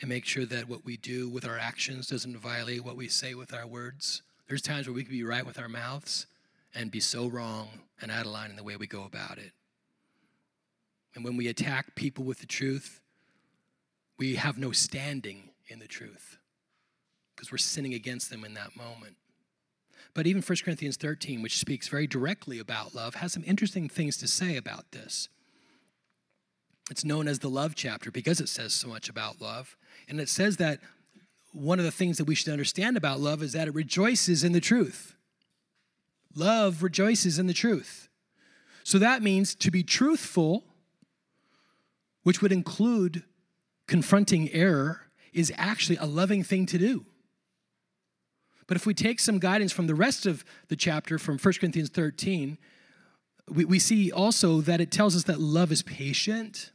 [0.01, 3.35] and make sure that what we do with our actions doesn't violate what we say
[3.35, 4.23] with our words.
[4.49, 6.27] There's times where we can be right with our mouths
[6.75, 7.69] and be so wrong
[8.01, 9.53] and out of line in the way we go about it.
[11.15, 13.01] And when we attack people with the truth,
[14.19, 16.39] we have no standing in the truth
[17.35, 19.17] because we're sinning against them in that moment.
[20.15, 24.17] But even 1 Corinthians 13, which speaks very directly about love, has some interesting things
[24.19, 25.29] to say about this.
[26.91, 29.77] It's known as the love chapter because it says so much about love.
[30.09, 30.81] And it says that
[31.53, 34.53] one of the things that we should understand about love is that it rejoices in
[34.53, 35.15] the truth.
[36.35, 38.09] Love rejoices in the truth.
[38.85, 40.65] So that means to be truthful,
[42.23, 43.23] which would include
[43.87, 45.03] confronting error,
[45.33, 47.07] is actually a loving thing to do.
[48.66, 51.91] But if we take some guidance from the rest of the chapter from 1 Corinthians
[51.91, 52.59] 13,
[53.49, 56.72] we, we see also that it tells us that love is patient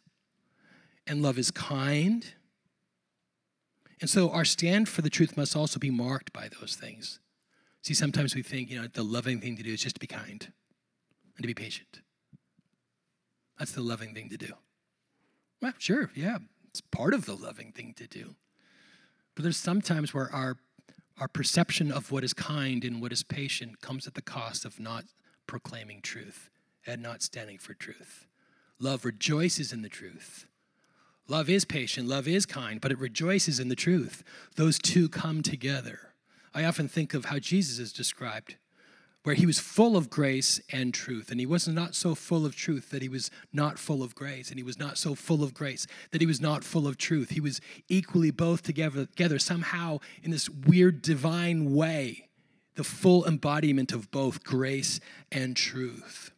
[1.06, 2.26] and love is kind.
[4.02, 7.20] And so our stand for the truth must also be marked by those things.
[7.82, 10.08] See, sometimes we think, you know, the loving thing to do is just to be
[10.08, 10.52] kind
[11.36, 12.02] and to be patient.
[13.58, 14.54] That's the loving thing to do.
[15.62, 16.38] Well, sure, yeah,
[16.78, 18.36] it's part of the loving thing to do.
[19.34, 20.58] But there's sometimes where our
[21.20, 24.80] our perception of what is kind and what is patient comes at the cost of
[24.80, 25.06] not
[25.48, 26.52] proclaiming truth
[26.86, 28.28] and not standing for truth.
[28.80, 30.46] Love rejoices in the truth.
[31.28, 34.24] Love is patient, love is kind, but it rejoices in the truth.
[34.58, 36.14] Those two come together.
[36.54, 38.58] I often think of how Jesus is described
[39.28, 41.32] where he was full of grace and truth.
[41.32, 44.50] And he was not so full of truth that he was not full of grace.
[44.50, 47.32] And he was not so full of grace that he was not full of truth.
[47.32, 47.60] He was
[47.90, 52.30] equally both together, together somehow in this weird divine way,
[52.76, 56.32] the full embodiment of both grace and truth.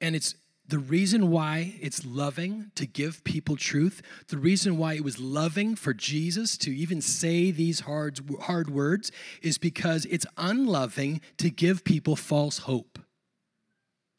[0.00, 0.34] And it's
[0.68, 5.76] the reason why it's loving to give people truth, the reason why it was loving
[5.76, 9.12] for Jesus to even say these hard, hard words
[9.42, 12.98] is because it's unloving to give people false hope.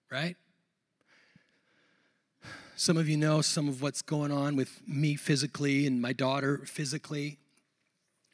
[0.10, 0.38] Right?
[2.78, 6.60] Some of you know some of what's going on with me physically and my daughter
[6.66, 7.39] physically.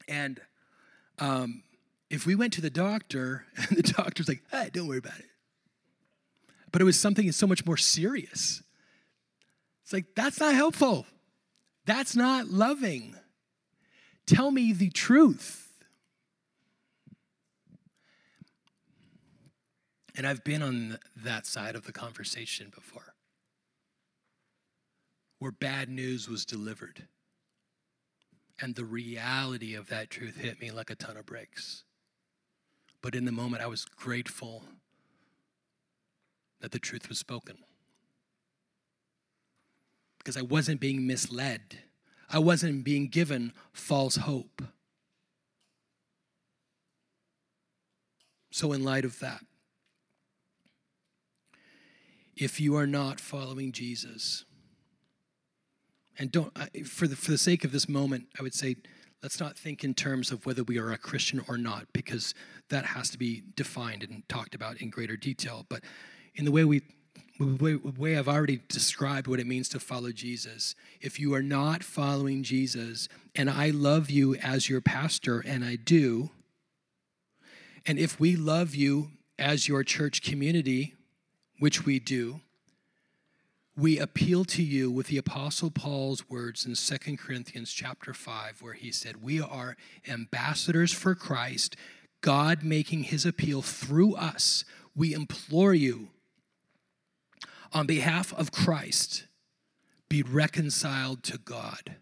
[0.08, 0.40] And
[1.18, 1.64] um,
[2.12, 5.33] if we went to the doctor and the doctor's like, hey, don't worry about it
[6.74, 8.64] but it was something so much more serious.
[9.84, 11.06] It's like, that's not helpful.
[11.86, 13.16] That's not loving.
[14.26, 15.70] Tell me the truth.
[20.16, 23.14] And I've been on that side of the conversation before,
[25.38, 27.08] where bad news was delivered.
[28.60, 31.84] And the reality of that truth hit me like a ton of bricks.
[33.02, 34.64] But in the moment, I was grateful
[36.64, 37.58] that the truth was spoken.
[40.18, 41.80] Because I wasn't being misled,
[42.30, 44.64] I wasn't being given false hope.
[48.50, 49.42] So, in light of that,
[52.38, 54.46] if you are not following Jesus,
[56.18, 56.58] and don't,
[56.88, 58.78] for the, for the sake of this moment, I would say,
[59.22, 62.34] let's not think in terms of whether we are a Christian or not, because
[62.70, 65.66] that has to be defined and talked about in greater detail.
[65.68, 65.82] But
[66.36, 66.82] in the way we
[67.40, 70.76] way, I've already described what it means to follow Jesus.
[71.02, 75.76] If you are not following Jesus, and I love you as your pastor, and I
[75.76, 76.30] do,
[77.86, 80.94] and if we love you as your church community,
[81.60, 82.42] which we do,
[83.76, 88.74] we appeal to you with the apostle paul's words in 2 corinthians chapter 5 where
[88.74, 89.76] he said we are
[90.08, 91.76] ambassadors for christ
[92.22, 94.64] god making his appeal through us
[94.96, 96.10] we implore you
[97.74, 99.26] on behalf of Christ,
[100.10, 101.96] be reconciled to God.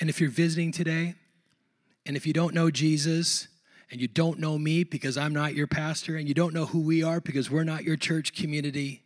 [0.00, 1.14] And if you're visiting today,
[2.06, 3.48] and if you don't know Jesus,
[3.90, 6.80] and you don't know me because I'm not your pastor, and you don't know who
[6.80, 9.02] we are because we're not your church community,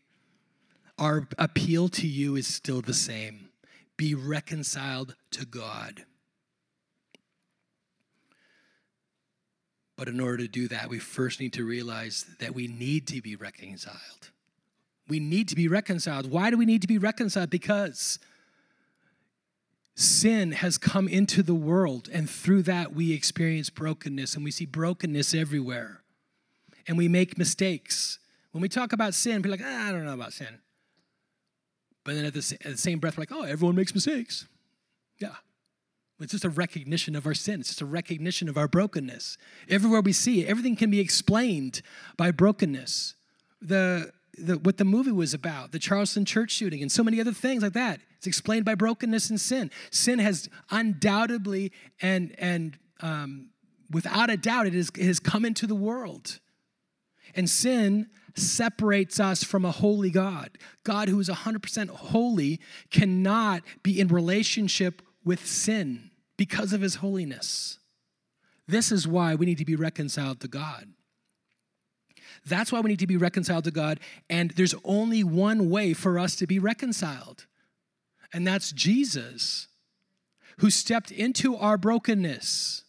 [0.98, 3.50] our appeal to you is still the same
[3.96, 6.04] be reconciled to God.
[9.97, 13.22] But in order to do that, we first need to realize that we need to
[13.22, 14.30] be reconciled.
[15.09, 16.30] We need to be reconciled.
[16.30, 17.49] Why do we need to be reconciled?
[17.49, 18.18] Because
[19.94, 24.66] sin has come into the world, and through that, we experience brokenness, and we see
[24.66, 26.03] brokenness everywhere.
[26.86, 28.18] And we make mistakes.
[28.53, 30.61] When we talk about sin, people are like, ah, I don't know about sin.
[32.05, 34.47] But then at the, at the same breath, we're like, oh, everyone makes mistakes.
[35.18, 35.34] Yeah.
[36.20, 37.60] It's just a recognition of our sin.
[37.60, 39.36] It's just a recognition of our brokenness.
[39.68, 41.82] Everywhere we see it, everything can be explained
[42.16, 43.14] by brokenness.
[43.60, 47.32] The, the, what the movie was about, the Charleston church shooting, and so many other
[47.32, 48.00] things like that.
[48.16, 49.70] It's explained by brokenness and sin.
[49.90, 53.50] Sin has undoubtedly and, and um,
[53.90, 56.40] without a doubt, it, is, it has come into the world.
[57.34, 60.58] And sin separates us from a holy God.
[60.84, 62.60] God, who is 100% holy,
[62.90, 67.78] cannot be in relationship with sin because of his holiness.
[68.66, 70.88] This is why we need to be reconciled to God.
[72.46, 74.00] That's why we need to be reconciled to God,
[74.30, 77.44] and there's only one way for us to be reconciled,
[78.32, 79.68] and that's Jesus,
[80.58, 82.84] who stepped into our brokenness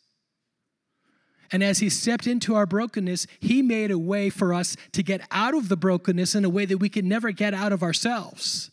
[1.52, 5.22] and as he stepped into our brokenness, he made a way for us to get
[5.32, 8.72] out of the brokenness in a way that we could never get out of ourselves.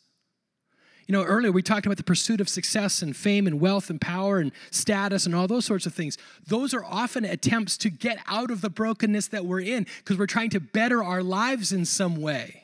[1.07, 4.01] You know, earlier we talked about the pursuit of success and fame and wealth and
[4.01, 6.17] power and status and all those sorts of things.
[6.47, 10.27] Those are often attempts to get out of the brokenness that we're in because we're
[10.27, 12.63] trying to better our lives in some way.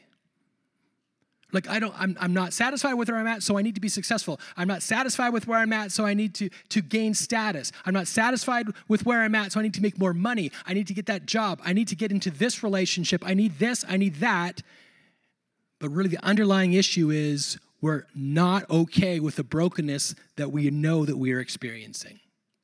[1.52, 3.80] Like I don't, I'm, I'm not satisfied with where I'm at, so I need to
[3.80, 4.40] be successful.
[4.56, 7.72] I'm not satisfied with where I'm at, so I need to, to gain status.
[7.84, 10.52] I'm not satisfied with where I'm at, so I need to make more money.
[10.66, 11.60] I need to get that job.
[11.64, 13.26] I need to get into this relationship.
[13.26, 14.62] I need this, I need that.
[15.80, 21.04] But really the underlying issue is we're not okay with the brokenness that we know
[21.04, 22.20] that we are experiencing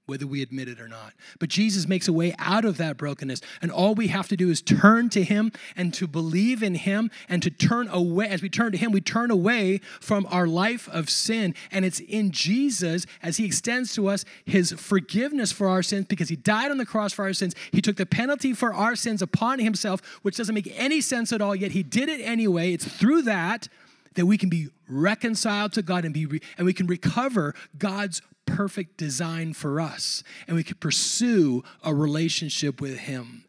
[0.06, 1.12] whether we admit it or not.
[1.38, 3.40] But Jesus makes a way out of that brokenness.
[3.60, 7.10] And all we have to do is turn to Him and to believe in Him
[7.28, 8.28] and to turn away.
[8.28, 11.54] As we turn to Him, we turn away from our life of sin.
[11.70, 16.28] And it's in Jesus as He extends to us His forgiveness for our sins because
[16.28, 17.54] He died on the cross for our sins.
[17.72, 21.42] He took the penalty for our sins upon Himself, which doesn't make any sense at
[21.42, 22.72] all, yet He did it anyway.
[22.72, 23.68] It's through that
[24.16, 28.20] that we can be reconciled to God and be re- and we can recover God's
[28.44, 33.44] perfect design for us and we can pursue a relationship with Him.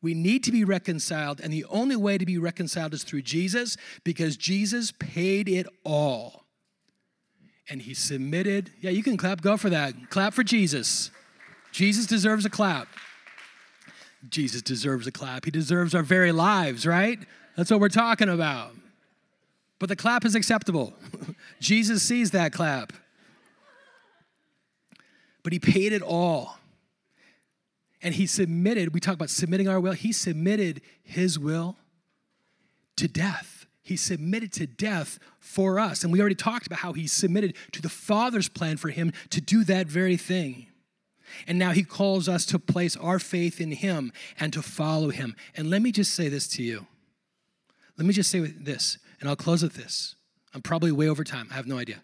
[0.00, 3.76] We need to be reconciled, and the only way to be reconciled is through Jesus
[4.02, 6.44] because Jesus paid it all.
[7.70, 8.70] And He submitted.
[8.80, 9.42] Yeah, you can clap.
[9.42, 10.10] Go for that.
[10.10, 11.12] Clap for Jesus.
[11.70, 12.88] Jesus deserves a clap.
[14.28, 15.44] Jesus deserves a clap.
[15.44, 17.18] He deserves our very lives, right?
[17.56, 18.72] That's what we're talking about.
[19.82, 20.94] But the clap is acceptable.
[21.60, 22.92] Jesus sees that clap
[25.42, 26.58] but he paid it all.
[28.02, 31.76] And he submitted, we talk about submitting our will, he submitted his will
[32.96, 33.66] to death.
[33.82, 36.02] He submitted to death for us.
[36.02, 39.40] And we already talked about how he submitted to the Father's plan for him to
[39.40, 40.66] do that very thing.
[41.46, 45.34] And now he calls us to place our faith in him and to follow him.
[45.56, 46.86] And let me just say this to you.
[47.96, 50.16] Let me just say this, and I'll close with this.
[50.52, 51.46] I'm probably way over time.
[51.52, 52.02] I have no idea.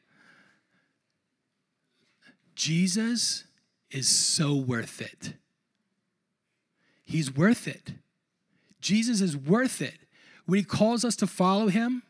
[2.55, 3.45] Jesus
[3.91, 5.35] is so worth it.
[7.05, 7.95] He's worth it.
[8.81, 9.99] Jesus is worth it.
[10.47, 12.05] When he calls us to follow him,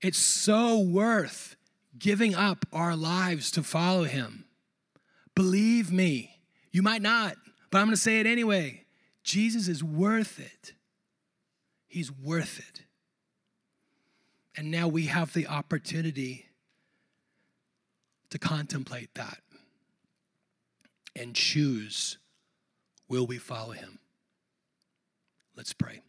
[0.00, 1.56] it's so worth
[1.98, 4.46] giving up our lives to follow him.
[5.34, 6.40] Believe me,
[6.72, 7.36] you might not,
[7.70, 8.84] but I'm going to say it anyway.
[9.22, 10.72] Jesus is worth it.
[11.86, 12.85] He's worth it.
[14.56, 16.46] And now we have the opportunity
[18.30, 19.38] to contemplate that
[21.14, 22.18] and choose
[23.08, 23.98] will we follow him?
[25.54, 26.02] Let's pray.